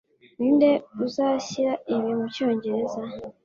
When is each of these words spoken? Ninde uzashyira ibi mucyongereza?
Ninde 0.39 0.69
uzashyira 1.05 1.73
ibi 1.93 2.09
mucyongereza? 2.19 2.99